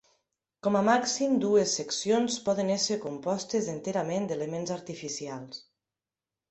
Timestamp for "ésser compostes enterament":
2.79-4.27